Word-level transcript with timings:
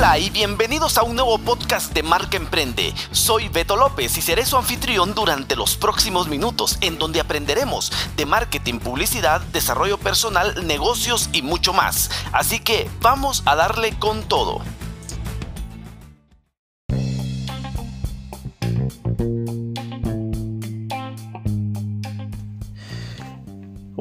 Hola 0.00 0.18
y 0.18 0.30
bienvenidos 0.30 0.96
a 0.96 1.02
un 1.02 1.14
nuevo 1.14 1.36
podcast 1.36 1.92
de 1.92 2.02
Marca 2.02 2.38
Emprende. 2.38 2.94
Soy 3.10 3.50
Beto 3.50 3.76
López 3.76 4.16
y 4.16 4.22
seré 4.22 4.46
su 4.46 4.56
anfitrión 4.56 5.14
durante 5.14 5.56
los 5.56 5.76
próximos 5.76 6.26
minutos 6.26 6.78
en 6.80 6.98
donde 6.98 7.20
aprenderemos 7.20 7.92
de 8.16 8.24
marketing, 8.24 8.78
publicidad, 8.78 9.42
desarrollo 9.52 9.98
personal, 9.98 10.66
negocios 10.66 11.28
y 11.34 11.42
mucho 11.42 11.74
más. 11.74 12.10
Así 12.32 12.60
que 12.60 12.90
vamos 13.02 13.42
a 13.44 13.56
darle 13.56 13.98
con 13.98 14.22
todo. 14.22 14.62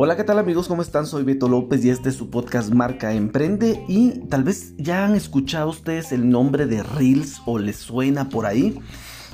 Hola, 0.02 0.16
¿qué 0.16 0.24
tal 0.24 0.40
amigos? 0.40 0.70
¿Cómo 0.70 0.82
están? 0.82 1.06
Soy 1.06 1.26
Beto 1.26 1.50
López 1.50 1.84
y 1.84 1.90
este 1.90 2.08
es 2.08 2.16
su 2.16 2.30
podcast 2.30 2.72
Marca 2.72 3.12
Emprende 3.12 3.84
y 3.90 4.12
tal 4.30 4.46
vez 4.46 4.74
ya 4.78 5.04
han 5.04 5.14
escuchado 5.14 5.70
ustedes 5.70 6.14
el 6.14 6.30
nombre 6.30 6.68
de 6.68 6.84
Reels 6.84 7.42
o 7.46 7.60
les 7.60 7.76
suena 7.76 8.30
por 8.30 8.46
ahí. 8.46 8.80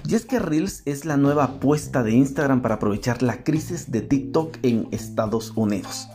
Y 0.07 0.15
es 0.15 0.25
que 0.25 0.39
Reels 0.39 0.81
es 0.85 1.05
la 1.05 1.17
nueva 1.17 1.43
apuesta 1.43 2.01
de 2.01 2.13
Instagram 2.13 2.63
para 2.63 2.75
aprovechar 2.75 3.21
la 3.21 3.43
crisis 3.43 3.91
de 3.91 4.01
TikTok 4.01 4.57
en 4.63 4.87
Estados 4.89 5.53
Unidos. 5.55 6.07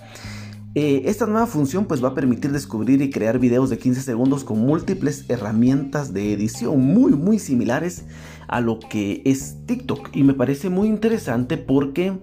Eh, 0.74 1.02
esta 1.04 1.26
nueva 1.26 1.46
función 1.46 1.84
pues 1.84 2.02
va 2.02 2.08
a 2.08 2.14
permitir 2.14 2.50
descubrir 2.50 3.00
y 3.02 3.10
crear 3.10 3.38
videos 3.38 3.70
de 3.70 3.78
15 3.78 4.02
segundos 4.02 4.42
con 4.42 4.58
múltiples 4.58 5.26
herramientas 5.28 6.12
de 6.12 6.32
edición 6.32 6.80
muy 6.80 7.12
muy 7.12 7.38
similares 7.38 8.04
a 8.48 8.60
lo 8.60 8.80
que 8.80 9.22
es 9.24 9.64
TikTok 9.66 10.10
y 10.12 10.24
me 10.24 10.34
parece 10.34 10.70
muy 10.70 10.88
interesante 10.88 11.56
porque 11.56 12.18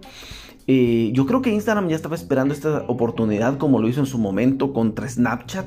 yo 0.68 1.26
creo 1.26 1.42
que 1.42 1.50
Instagram 1.50 1.88
ya 1.88 1.96
estaba 1.96 2.16
esperando 2.16 2.54
esta 2.54 2.84
oportunidad 2.88 3.58
como 3.58 3.80
lo 3.80 3.88
hizo 3.88 4.02
en 4.02 4.06
su 4.06 4.18
momento 4.18 4.74
contra 4.74 5.08
Snapchat. 5.08 5.66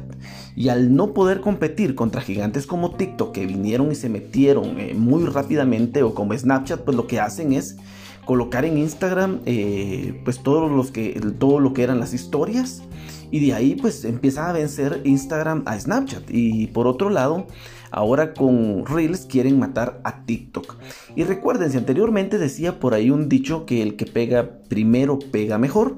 Y 0.57 0.69
al 0.69 0.95
no 0.95 1.15
poder 1.15 1.41
competir 1.41 1.95
contra 1.95 2.21
gigantes 2.21 2.67
como 2.67 2.91
TikTok 2.91 3.33
que 3.33 3.47
vinieron 3.47 3.91
y 3.91 3.95
se 3.95 4.11
metieron 4.11 4.79
eh, 4.79 4.95
muy 4.95 5.25
rápidamente 5.25 6.03
o 6.03 6.15
como 6.15 6.37
Snapchat 6.37 6.83
pues 6.83 6.97
lo 6.97 7.07
que 7.07 7.19
hacen 7.19 7.55
es 7.55 7.79
colocar 8.27 8.67
en 8.67 8.77
Instagram 8.77 9.41
eh, 9.47 10.21
pues 10.23 10.43
todos 10.43 10.71
los 10.71 10.91
que, 10.91 11.19
todo 11.39 11.61
lo 11.61 11.73
que 11.73 11.83
eran 11.83 11.99
las 11.99 12.13
historias. 12.13 12.83
Y 13.31 13.47
de 13.47 13.55
ahí 13.55 13.77
pues 13.77 14.05
empieza 14.05 14.51
a 14.51 14.53
vencer 14.53 15.01
Instagram 15.05 15.63
a 15.65 15.81
Snapchat. 15.81 16.25
Y 16.29 16.67
por 16.67 16.87
otro 16.87 17.09
lado 17.09 17.47
Ahora 17.91 18.35
con 18.35 18.87
Reels 18.87 19.27
quieren 19.27 19.59
matar 19.59 20.01
a 20.05 20.25
TikTok. 20.25 20.77
Y 21.17 21.25
recuerden, 21.25 21.71
si 21.71 21.79
anteriormente 21.79 22.39
decía 22.39 22.79
por 22.79 22.95
ahí 22.95 23.11
un 23.11 23.29
dicho 23.29 23.67
que 23.67 23.83
el 23.83 23.97
que 23.97 24.07
pega 24.07 24.61
primero 24.69 25.19
pega 25.19 25.59
mejor. 25.59 25.97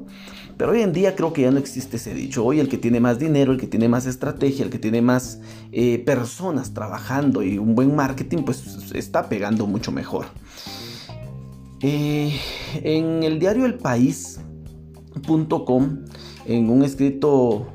Pero 0.57 0.73
hoy 0.73 0.83
en 0.83 0.93
día 0.93 1.17
creo 1.17 1.33
que 1.33 1.43
ya 1.43 1.51
no 1.51 1.59
existe 1.59 1.97
ese 1.97 2.15
dicho. 2.15 2.45
Hoy 2.45 2.61
el 2.61 2.69
que 2.69 2.79
tiene 2.79 3.01
más 3.01 3.19
dinero, 3.19 3.53
el 3.53 3.59
que 3.59 3.67
tiene 3.67 3.89
más 3.89 4.07
estrategia, 4.07 4.65
el 4.65 4.71
que 4.71 4.79
tiene 4.79 5.03
más 5.03 5.41
eh, 5.73 5.99
personas 5.99 6.73
trabajando 6.73 7.43
y 7.43 7.59
un 7.59 7.75
buen 7.75 7.97
marketing, 7.97 8.45
pues 8.45 8.93
está 8.95 9.29
pegando 9.29 9.67
mucho 9.67 9.91
mejor. 9.93 10.27
Eh, 11.81 12.33
en 12.75 13.25
el 13.25 13.41
diario 13.41 13.67
El 13.67 13.75
País.com, 13.75 14.45
en 16.47 16.71
un 16.71 16.85
escrito 16.85 17.67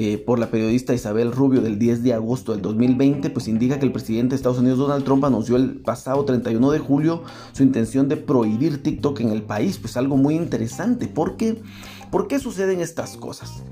eh, 0.00 0.16
por 0.16 0.38
la 0.38 0.48
periodista 0.48 0.94
Isabel 0.94 1.32
Rubio 1.32 1.60
del 1.60 1.76
10 1.76 2.04
de 2.04 2.14
agosto 2.14 2.52
del 2.52 2.62
2020, 2.62 3.30
pues 3.30 3.48
indica 3.48 3.80
que 3.80 3.84
el 3.84 3.90
presidente 3.90 4.28
de 4.28 4.36
Estados 4.36 4.60
Unidos 4.60 4.78
Donald 4.78 5.04
Trump 5.04 5.24
anunció 5.24 5.56
el 5.56 5.80
pasado 5.80 6.24
31 6.24 6.70
de 6.70 6.78
julio 6.78 7.24
su 7.50 7.64
intención 7.64 8.08
de 8.08 8.16
prohibir 8.16 8.80
TikTok 8.80 9.18
en 9.18 9.30
el 9.30 9.42
país. 9.42 9.76
Pues 9.78 9.96
algo 9.96 10.16
muy 10.16 10.36
interesante, 10.36 11.08
porque 11.08 11.60
¿por 12.12 12.28
qué 12.28 12.38
suceden 12.38 12.80
estas 12.80 13.16
cosas? 13.16 13.64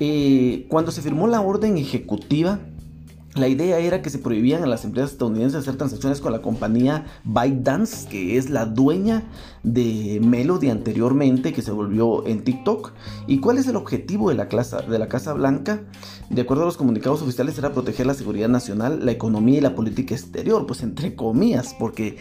Eh, 0.00 0.66
cuando 0.68 0.90
se 0.90 1.00
firmó 1.00 1.28
la 1.28 1.42
orden 1.42 1.78
ejecutiva 1.78 2.58
la 3.38 3.48
idea 3.48 3.78
era 3.78 4.02
que 4.02 4.10
se 4.10 4.18
prohibían 4.18 4.62
a 4.62 4.66
las 4.66 4.84
empresas 4.84 5.12
estadounidenses 5.12 5.60
hacer 5.60 5.76
transacciones 5.76 6.20
con 6.20 6.32
la 6.32 6.42
compañía 6.42 7.06
ByteDance, 7.24 8.08
que 8.08 8.36
es 8.36 8.50
la 8.50 8.66
dueña 8.66 9.24
de 9.62 10.20
Melody 10.22 10.70
anteriormente, 10.70 11.52
que 11.52 11.62
se 11.62 11.70
volvió 11.70 12.26
en 12.26 12.44
TikTok. 12.44 12.92
¿Y 13.26 13.40
cuál 13.40 13.58
es 13.58 13.66
el 13.66 13.76
objetivo 13.76 14.30
de 14.30 14.36
la, 14.36 14.46
de 14.46 14.98
la 14.98 15.08
Casa 15.08 15.32
Blanca? 15.32 15.82
De 16.30 16.42
acuerdo 16.42 16.64
a 16.64 16.66
los 16.66 16.76
comunicados 16.76 17.22
oficiales, 17.22 17.58
era 17.58 17.72
proteger 17.72 18.06
la 18.06 18.14
seguridad 18.14 18.48
nacional, 18.48 19.04
la 19.04 19.12
economía 19.12 19.58
y 19.58 19.62
la 19.62 19.74
política 19.74 20.14
exterior, 20.14 20.66
pues 20.66 20.82
entre 20.82 21.14
comillas, 21.14 21.74
porque 21.78 22.18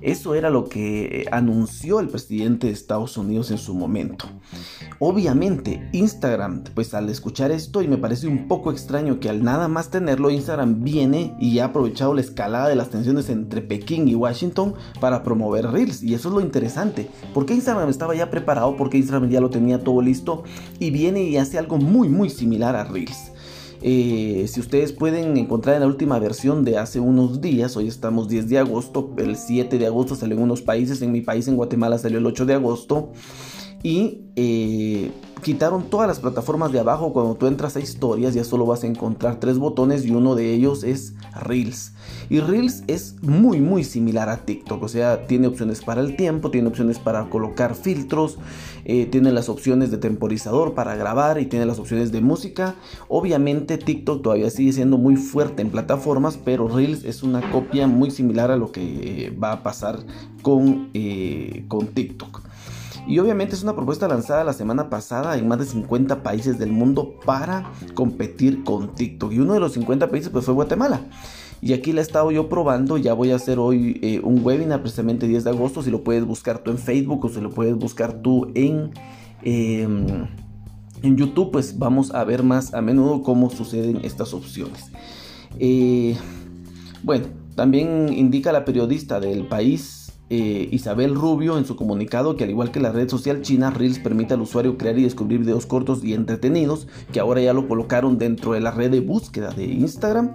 eso 0.00 0.34
era 0.34 0.50
lo 0.50 0.68
que 0.68 1.26
anunció 1.32 2.00
el 2.00 2.08
presidente 2.08 2.66
de 2.66 2.72
Estados 2.72 3.16
Unidos 3.16 3.50
en 3.50 3.58
su 3.58 3.74
momento. 3.74 4.26
Obviamente, 4.98 5.88
Instagram, 5.92 6.64
pues 6.74 6.94
al 6.94 7.08
escuchar 7.08 7.50
esto, 7.50 7.82
y 7.82 7.88
me 7.88 7.98
parece 7.98 8.26
un 8.26 8.48
poco 8.48 8.70
extraño 8.70 9.20
que 9.20 9.28
al 9.28 9.44
nada 9.44 9.68
más 9.68 9.90
tenerlo, 9.90 10.30
Instagram 10.30 10.82
viene 10.82 11.34
y 11.40 11.58
ha 11.58 11.66
aprovechado 11.66 12.14
la 12.14 12.20
escalada 12.20 12.68
de 12.68 12.76
las 12.76 12.90
tensiones 12.90 13.28
entre 13.28 13.62
Pekín 13.62 14.08
y 14.08 14.14
Washington 14.14 14.74
para 15.00 15.22
promover 15.22 15.70
Reels. 15.70 16.02
Y 16.02 16.14
eso 16.14 16.28
es 16.28 16.34
lo 16.34 16.40
interesante. 16.40 17.08
Porque 17.34 17.54
Instagram 17.54 17.88
estaba 17.88 18.14
ya 18.14 18.30
preparado, 18.30 18.76
porque 18.76 18.98
Instagram 18.98 19.30
ya 19.30 19.40
lo 19.40 19.50
tenía 19.50 19.82
todo 19.82 20.02
listo 20.02 20.44
y 20.78 20.90
viene 20.90 21.22
y 21.22 21.36
hace 21.36 21.58
algo 21.58 21.78
muy, 21.78 22.08
muy 22.08 22.30
similar 22.30 22.76
a 22.76 22.84
Reels. 22.84 23.32
Eh, 23.80 24.46
si 24.48 24.60
ustedes 24.60 24.92
pueden 24.92 25.36
encontrar 25.36 25.76
en 25.76 25.82
la 25.82 25.86
última 25.86 26.18
versión 26.18 26.64
de 26.64 26.78
hace 26.78 26.98
unos 26.98 27.40
días, 27.40 27.76
hoy 27.76 27.86
estamos 27.86 28.28
10 28.28 28.48
de 28.48 28.58
agosto, 28.58 29.14
el 29.18 29.36
7 29.36 29.78
de 29.78 29.86
agosto 29.86 30.16
salió 30.16 30.36
en 30.36 30.42
unos 30.42 30.62
países, 30.62 31.00
en 31.02 31.12
mi 31.12 31.20
país, 31.20 31.46
en 31.46 31.56
Guatemala, 31.56 31.98
salió 31.98 32.18
el 32.18 32.26
8 32.26 32.46
de 32.46 32.54
agosto. 32.54 33.12
Y 33.82 34.24
eh, 34.34 35.12
quitaron 35.42 35.84
todas 35.84 36.08
las 36.08 36.18
plataformas 36.18 36.72
de 36.72 36.80
abajo. 36.80 37.12
Cuando 37.12 37.36
tú 37.36 37.46
entras 37.46 37.76
a 37.76 37.80
historias 37.80 38.34
ya 38.34 38.44
solo 38.44 38.66
vas 38.66 38.82
a 38.82 38.86
encontrar 38.86 39.38
tres 39.38 39.58
botones 39.58 40.04
y 40.04 40.10
uno 40.10 40.34
de 40.34 40.52
ellos 40.52 40.82
es 40.82 41.14
Reels. 41.42 41.92
Y 42.28 42.40
Reels 42.40 42.82
es 42.88 43.16
muy 43.22 43.60
muy 43.60 43.84
similar 43.84 44.28
a 44.28 44.44
TikTok. 44.44 44.82
O 44.82 44.88
sea, 44.88 45.26
tiene 45.26 45.46
opciones 45.46 45.82
para 45.82 46.00
el 46.00 46.16
tiempo, 46.16 46.50
tiene 46.50 46.68
opciones 46.68 46.98
para 46.98 47.30
colocar 47.30 47.74
filtros, 47.74 48.38
eh, 48.84 49.06
tiene 49.06 49.32
las 49.32 49.48
opciones 49.48 49.90
de 49.90 49.98
temporizador 49.98 50.74
para 50.74 50.96
grabar 50.96 51.40
y 51.40 51.46
tiene 51.46 51.64
las 51.64 51.78
opciones 51.78 52.10
de 52.10 52.20
música. 52.20 52.74
Obviamente 53.08 53.78
TikTok 53.78 54.22
todavía 54.22 54.50
sigue 54.50 54.72
siendo 54.72 54.98
muy 54.98 55.16
fuerte 55.16 55.62
en 55.62 55.70
plataformas, 55.70 56.36
pero 56.36 56.68
Reels 56.68 57.04
es 57.04 57.22
una 57.22 57.48
copia 57.50 57.86
muy 57.86 58.10
similar 58.10 58.50
a 58.50 58.56
lo 58.56 58.72
que 58.72 59.26
eh, 59.26 59.30
va 59.30 59.52
a 59.52 59.62
pasar 59.62 60.00
con, 60.42 60.90
con 61.68 61.86
TikTok. 61.88 62.47
Y 63.08 63.18
obviamente 63.20 63.54
es 63.54 63.62
una 63.62 63.74
propuesta 63.74 64.06
lanzada 64.06 64.44
la 64.44 64.52
semana 64.52 64.90
pasada 64.90 65.38
en 65.38 65.48
más 65.48 65.58
de 65.58 65.64
50 65.64 66.22
países 66.22 66.58
del 66.58 66.70
mundo 66.70 67.14
para 67.24 67.72
competir 67.94 68.64
con 68.64 68.94
TikTok. 68.94 69.32
Y 69.32 69.38
uno 69.38 69.54
de 69.54 69.60
los 69.60 69.72
50 69.72 70.10
países 70.10 70.28
pues 70.28 70.44
fue 70.44 70.52
Guatemala. 70.52 71.00
Y 71.62 71.72
aquí 71.72 71.92
la 71.92 72.02
he 72.02 72.02
estado 72.02 72.30
yo 72.30 72.50
probando. 72.50 72.98
Ya 72.98 73.14
voy 73.14 73.30
a 73.30 73.36
hacer 73.36 73.58
hoy 73.58 73.98
eh, 74.02 74.20
un 74.22 74.44
webinar 74.44 74.82
precisamente 74.82 75.26
10 75.26 75.44
de 75.44 75.50
agosto. 75.50 75.82
Si 75.82 75.90
lo 75.90 76.04
puedes 76.04 76.26
buscar 76.26 76.58
tú 76.58 76.70
en 76.70 76.76
Facebook 76.76 77.24
o 77.24 77.28
si 77.30 77.40
lo 77.40 77.48
puedes 77.48 77.76
buscar 77.76 78.20
tú 78.20 78.52
en, 78.54 78.90
em, 79.42 80.26
en 81.02 81.16
YouTube, 81.16 81.50
pues 81.50 81.78
vamos 81.78 82.14
a 82.14 82.22
ver 82.24 82.42
más 82.42 82.74
a 82.74 82.82
menudo 82.82 83.22
cómo 83.22 83.48
suceden 83.48 84.00
estas 84.04 84.34
opciones. 84.34 84.84
Eh, 85.58 86.14
bueno, 87.02 87.26
también 87.54 88.12
indica 88.12 88.52
la 88.52 88.66
periodista 88.66 89.18
del 89.18 89.48
país 89.48 89.97
eh, 90.30 90.68
Isabel 90.72 91.14
Rubio 91.14 91.56
en 91.56 91.64
su 91.64 91.74
comunicado 91.74 92.36
que 92.36 92.44
al 92.44 92.50
igual 92.50 92.70
que 92.70 92.80
la 92.80 92.92
red 92.92 93.08
social 93.08 93.40
china, 93.42 93.70
Reels 93.70 93.98
permite 93.98 94.34
al 94.34 94.42
usuario 94.42 94.76
crear 94.76 94.98
y 94.98 95.02
descubrir 95.02 95.40
videos 95.40 95.66
cortos 95.66 96.04
y 96.04 96.12
entretenidos, 96.12 96.86
que 97.12 97.20
ahora 97.20 97.40
ya 97.40 97.54
lo 97.54 97.66
colocaron 97.66 98.18
dentro 98.18 98.52
de 98.52 98.60
la 98.60 98.70
red 98.70 98.90
de 98.90 99.00
búsqueda 99.00 99.50
de 99.50 99.64
Instagram. 99.64 100.32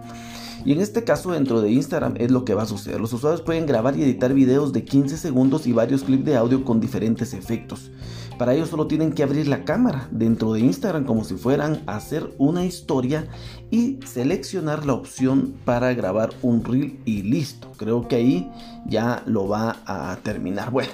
Y 0.65 0.71
en 0.71 0.79
este 0.79 1.03
caso 1.03 1.31
dentro 1.31 1.61
de 1.61 1.71
Instagram 1.71 2.15
es 2.17 2.31
lo 2.31 2.45
que 2.45 2.53
va 2.53 2.63
a 2.63 2.67
suceder. 2.67 3.01
Los 3.01 3.11
usuarios 3.13 3.41
pueden 3.41 3.65
grabar 3.65 3.97
y 3.97 4.03
editar 4.03 4.33
videos 4.33 4.71
de 4.71 4.85
15 4.85 5.17
segundos 5.17 5.67
y 5.67 5.73
varios 5.73 6.03
clips 6.03 6.25
de 6.25 6.37
audio 6.37 6.63
con 6.63 6.79
diferentes 6.79 7.33
efectos. 7.33 7.91
Para 8.37 8.53
ello 8.53 8.65
solo 8.65 8.87
tienen 8.87 9.13
que 9.13 9.23
abrir 9.23 9.47
la 9.47 9.63
cámara 9.63 10.07
dentro 10.11 10.53
de 10.53 10.61
Instagram 10.61 11.05
como 11.05 11.23
si 11.23 11.35
fueran 11.35 11.83
a 11.85 11.95
hacer 11.95 12.33
una 12.37 12.65
historia 12.65 13.27
y 13.69 13.99
seleccionar 14.05 14.85
la 14.85 14.93
opción 14.93 15.55
para 15.65 15.93
grabar 15.93 16.31
un 16.41 16.63
reel 16.63 16.99
y 17.05 17.21
listo. 17.23 17.71
Creo 17.77 18.07
que 18.07 18.15
ahí 18.15 18.51
ya 18.87 19.23
lo 19.25 19.47
va 19.47 19.77
a 19.85 20.17
terminar. 20.23 20.71
Bueno. 20.71 20.91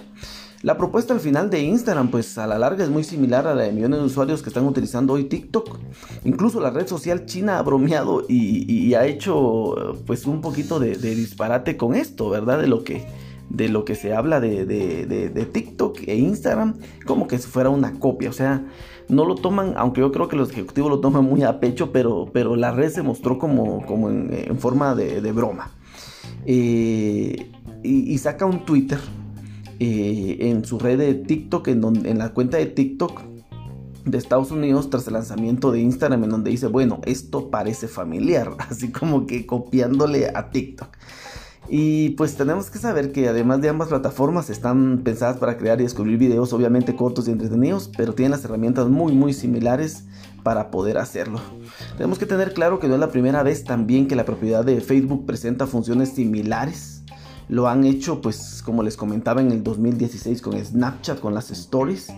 La 0.62 0.78
propuesta 0.78 1.14
al 1.14 1.22
final 1.22 1.50
de 1.50 1.62
Instagram, 1.62 2.12
pues 2.12 2.38
a 2.38 2.46
la 2.46 2.60
larga 2.60 2.84
es 2.84 2.90
muy 2.90 3.06
similar 3.06 3.48
a 3.48 3.56
la 3.56 3.64
de 3.64 3.72
millones 3.72 4.00
de 4.00 4.06
usuarios 4.06 4.42
que 4.42 4.50
están 4.50 4.66
utilizando 4.66 5.14
hoy 5.14 5.24
TikTok. 5.24 5.80
Incluso 6.26 6.60
la 6.60 6.70
red 6.70 6.86
social 6.86 7.26
china 7.26 7.60
ha 7.60 7.62
bromeado 7.62 8.26
y, 8.28 8.94
ha 8.94 9.06
hecho 9.06 9.96
pues 10.06 10.26
un 10.26 10.42
poquito 10.42 10.78
de, 10.78 10.98
disparate 10.98 11.78
con 11.78 11.96
esto, 11.96 12.30
¿verdad? 12.30 12.60
De 12.60 12.68
lo 12.68 12.84
que, 12.84 13.08
de 13.50 13.70
lo 13.70 13.86
que 13.86 13.96
se 13.96 14.14
habla 14.14 14.40
de, 14.40 15.50
TikTok 15.52 16.00
e 16.08 16.16
Instagram, 16.16 16.76
como 17.06 17.28
que 17.28 17.38
si 17.38 17.48
fuera 17.48 17.70
una 17.70 18.00
copia. 18.00 18.30
O 18.30 18.34
sea, 18.34 18.66
no 19.08 19.26
lo 19.26 19.36
toman, 19.36 19.74
aunque 19.78 20.02
yo 20.02 20.12
creo 20.12 20.28
que 20.28 20.36
los 20.36 20.52
ejecutivos 20.52 20.90
lo 20.90 21.00
toman 21.00 21.24
muy 21.24 21.44
a 21.44 21.60
pecho, 21.60 21.92
pero, 21.92 22.30
pero 22.32 22.56
la 22.56 22.72
red 22.72 22.92
se 22.92 23.02
mostró 23.02 23.38
como, 23.40 23.86
como 23.86 24.10
en, 24.10 24.60
forma 24.60 24.96
de, 24.96 25.32
broma. 25.32 25.72
Eh, 26.46 27.52
y 27.84 28.18
saca 28.18 28.46
un 28.46 28.66
Twitter 28.66 29.00
eh, 29.82 30.50
en 30.50 30.66
su 30.66 30.78
red 30.78 31.00
de 31.00 31.14
TikTok, 31.14 31.70
en, 31.70 31.80
donde, 31.80 32.10
en 32.10 32.18
la 32.18 32.34
cuenta 32.34 32.58
de 32.58 32.66
TikTok, 32.66 33.22
de 34.04 34.18
Estados 34.18 34.52
Unidos 34.52 34.90
tras 34.90 35.08
el 35.08 35.14
lanzamiento 35.14 35.72
de 35.72 35.80
Instagram 35.80 36.26
en 36.26 36.30
donde 36.32 36.52
dice, 36.52 36.68
bueno, 36.68 37.00
esto 37.06 37.50
parece 37.50 37.88
familiar, 37.88 38.52
así 38.60 38.92
como 38.92 39.26
que 39.26 39.46
copiándole 39.46 40.32
a 40.34 40.50
TikTok. 40.50 40.90
Y 41.70 42.12
pues 42.12 42.36
tenemos 42.36 42.72
que 42.72 42.80
saber 42.80 43.12
que 43.12 43.28
además 43.28 43.62
de 43.62 43.70
ambas 43.70 43.90
plataformas 43.90 44.50
están 44.50 45.02
pensadas 45.04 45.38
para 45.38 45.58
crear 45.58 45.80
y 45.80 45.84
descubrir 45.84 46.18
videos 46.18 46.52
obviamente 46.52 46.96
cortos 46.96 47.28
y 47.28 47.32
entretenidos, 47.32 47.92
pero 47.96 48.14
tienen 48.14 48.32
las 48.32 48.44
herramientas 48.44 48.88
muy 48.88 49.14
muy 49.14 49.34
similares 49.34 50.06
para 50.42 50.72
poder 50.72 50.98
hacerlo. 50.98 51.40
Tenemos 51.98 52.18
que 52.18 52.26
tener 52.26 52.54
claro 52.54 52.80
que 52.80 52.88
no 52.88 52.96
es 52.96 53.00
la 53.00 53.12
primera 53.12 53.44
vez 53.44 53.64
también 53.64 54.08
que 54.08 54.16
la 54.16 54.26
propiedad 54.26 54.66
de 54.66 54.82
Facebook 54.82 55.26
presenta 55.26 55.68
funciones 55.68 56.10
similares. 56.10 56.99
Lo 57.50 57.68
han 57.68 57.84
hecho 57.84 58.22
pues 58.22 58.62
como 58.64 58.84
les 58.84 58.96
comentaba 58.96 59.42
en 59.42 59.52
el 59.52 59.64
2016 59.64 60.42
con 60.42 60.64
Snapchat, 60.64 61.20
con 61.20 61.34
las 61.34 61.50
stories. 61.52 62.14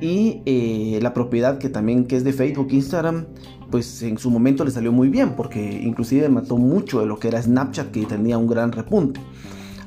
Y 0.00 0.42
eh, 0.46 1.00
la 1.02 1.12
propiedad 1.12 1.58
que 1.58 1.68
también 1.68 2.06
que 2.06 2.16
es 2.16 2.24
de 2.24 2.32
Facebook, 2.32 2.68
Instagram, 2.70 3.26
pues 3.70 4.02
en 4.02 4.16
su 4.16 4.30
momento 4.30 4.64
le 4.64 4.70
salió 4.70 4.92
muy 4.92 5.08
bien 5.08 5.34
porque 5.36 5.60
inclusive 5.82 6.28
mató 6.28 6.56
mucho 6.56 7.00
de 7.00 7.06
lo 7.06 7.18
que 7.18 7.28
era 7.28 7.42
Snapchat 7.42 7.90
que 7.90 8.06
tenía 8.06 8.38
un 8.38 8.46
gran 8.46 8.70
repunte. 8.70 9.20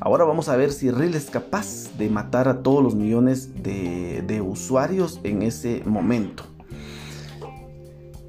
Ahora 0.06 0.26
vamos 0.26 0.50
a 0.50 0.58
ver 0.58 0.74
si 0.74 0.92
Reel 0.92 1.16
es 1.16 1.30
capaz 1.30 1.98
de 1.98 2.10
matar 2.10 2.50
a 2.50 2.62
todos 2.62 2.84
los 2.84 2.94
millones 2.94 3.64
de, 3.64 4.44
usuarios 4.46 5.22
en 5.24 5.42
ese 5.44 5.82
momento. 5.86 6.44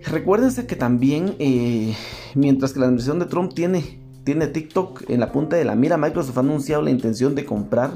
Recuérdense 0.07 0.67
que 0.67 0.77
también, 0.77 1.35
eh, 1.41 1.97
mientras 2.37 2.73
que 2.73 2.79
la 2.79 2.87
administración 2.87 3.19
de 3.19 3.27
Trump 3.27 3.55
tiene, 3.55 4.04
tiene 4.25 4.47
TikTok 4.47 5.09
en 5.09 5.21
la 5.21 5.31
punta 5.33 5.57
de 5.57 5.65
la 5.65 5.75
mira, 5.75 5.97
Microsoft 5.97 6.37
ha 6.37 6.41
anunciado 6.41 6.83
la 6.83 6.91
intención 6.91 7.35
de 7.35 7.45
comprar 7.45 7.93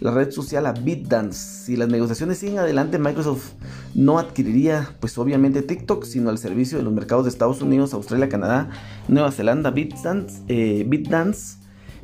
la 0.00 0.10
red 0.10 0.30
social 0.30 0.66
a 0.66 0.72
BitDance. 0.72 1.64
Si 1.64 1.76
las 1.76 1.88
negociaciones 1.88 2.38
siguen 2.38 2.58
adelante, 2.58 2.98
Microsoft 2.98 3.52
no 3.94 4.18
adquiriría, 4.18 4.96
pues 5.00 5.16
obviamente 5.16 5.62
TikTok, 5.62 6.04
sino 6.04 6.30
el 6.30 6.38
servicio 6.38 6.76
de 6.76 6.84
los 6.84 6.92
mercados 6.92 7.24
de 7.24 7.30
Estados 7.30 7.62
Unidos, 7.62 7.94
Australia, 7.94 8.28
Canadá, 8.28 8.70
Nueva 9.08 9.30
Zelanda, 9.30 9.70
BitDance, 9.70 10.42
eh, 10.48 10.84
BitDance 10.86 11.61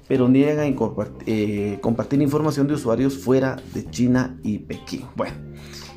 pero 0.09 0.29
niega 0.29 0.65
en 0.65 0.77
eh, 1.27 1.79
compartir 1.81 2.21
información 2.23 2.67
de 2.67 2.75
usuarios 2.75 3.19
fuera 3.19 3.57
de 3.75 3.89
China 3.91 4.39
y 4.43 4.59
Pekín. 4.61 5.05
Bueno, 5.15 5.37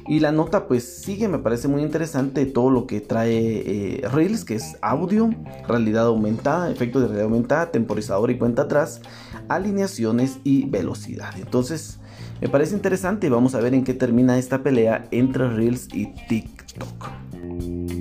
y 0.07 0.19
la 0.19 0.31
nota 0.31 0.67
pues 0.67 0.83
sigue, 0.83 1.27
me 1.27 1.39
parece 1.39 1.67
muy 1.67 1.81
interesante 1.81 2.45
todo 2.45 2.69
lo 2.69 2.87
que 2.87 3.01
trae 3.01 4.01
eh, 4.01 4.07
Reels, 4.11 4.43
que 4.43 4.55
es 4.55 4.77
audio, 4.81 5.29
realidad 5.67 6.07
aumentada, 6.07 6.69
efectos 6.71 7.03
de 7.03 7.07
realidad 7.07 7.27
aumentada, 7.27 7.71
temporizador 7.71 8.31
y 8.31 8.37
cuenta 8.37 8.63
atrás, 8.63 9.01
alineaciones 9.47 10.39
y 10.43 10.65
velocidad. 10.65 11.33
Entonces, 11.37 11.99
me 12.41 12.49
parece 12.49 12.75
interesante 12.75 13.27
y 13.27 13.29
vamos 13.29 13.55
a 13.55 13.61
ver 13.61 13.73
en 13.73 13.83
qué 13.83 13.93
termina 13.93 14.37
esta 14.37 14.63
pelea 14.63 15.07
entre 15.11 15.47
Reels 15.47 15.87
y 15.93 16.07
TikTok. 16.27 18.00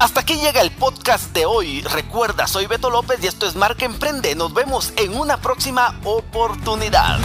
Hasta 0.00 0.20
aquí 0.22 0.36
llega 0.36 0.62
el 0.62 0.70
podcast 0.70 1.34
de 1.34 1.44
hoy. 1.44 1.82
Recuerda, 1.82 2.46
soy 2.46 2.66
Beto 2.66 2.88
López 2.88 3.22
y 3.22 3.26
esto 3.26 3.46
es 3.46 3.54
Marca 3.54 3.84
Emprende. 3.84 4.34
Nos 4.34 4.54
vemos 4.54 4.94
en 4.96 5.14
una 5.14 5.36
próxima 5.36 6.00
oportunidad. 6.04 7.18